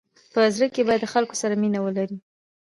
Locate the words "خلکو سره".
1.13-1.53